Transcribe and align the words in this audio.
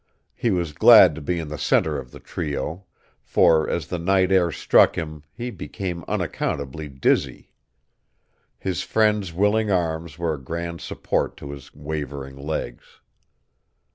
He 0.33 0.49
was 0.49 0.73
glad 0.73 1.13
to 1.13 1.21
be 1.21 1.37
in 1.37 1.49
the 1.49 1.59
center 1.59 1.99
of 1.99 2.09
the 2.09 2.19
trio; 2.19 2.85
for, 3.21 3.69
as 3.69 3.85
the 3.85 3.99
night 3.99 4.31
air 4.31 4.51
struck 4.51 4.97
him, 4.97 5.21
he 5.31 5.51
became 5.51 6.03
unaccountably 6.07 6.89
dizzy. 6.89 7.51
His 8.57 8.81
friends' 8.81 9.31
willing 9.31 9.69
arms 9.69 10.17
were 10.17 10.33
a 10.33 10.43
grand 10.43 10.81
support 10.81 11.37
to 11.37 11.51
his 11.51 11.75
wavering 11.75 12.35
legs. 12.35 13.01